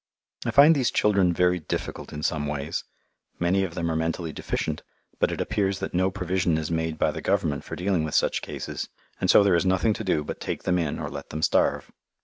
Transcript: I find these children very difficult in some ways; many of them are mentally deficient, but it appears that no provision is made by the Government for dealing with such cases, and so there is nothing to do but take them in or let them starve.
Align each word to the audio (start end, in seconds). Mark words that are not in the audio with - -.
I 0.45 0.49
find 0.49 0.73
these 0.73 0.89
children 0.89 1.31
very 1.31 1.59
difficult 1.59 2.11
in 2.11 2.23
some 2.23 2.47
ways; 2.47 2.83
many 3.37 3.63
of 3.63 3.75
them 3.75 3.91
are 3.91 3.95
mentally 3.95 4.33
deficient, 4.33 4.81
but 5.19 5.31
it 5.31 5.39
appears 5.39 5.77
that 5.77 5.93
no 5.93 6.09
provision 6.09 6.57
is 6.57 6.71
made 6.71 6.97
by 6.97 7.11
the 7.11 7.21
Government 7.21 7.63
for 7.63 7.75
dealing 7.75 8.03
with 8.03 8.15
such 8.15 8.41
cases, 8.41 8.89
and 9.19 9.29
so 9.29 9.43
there 9.43 9.53
is 9.53 9.63
nothing 9.63 9.93
to 9.93 10.03
do 10.03 10.23
but 10.23 10.39
take 10.39 10.63
them 10.63 10.79
in 10.79 10.97
or 10.97 11.11
let 11.11 11.29
them 11.29 11.43
starve. 11.43 11.91